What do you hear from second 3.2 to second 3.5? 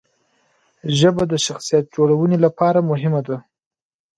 ده.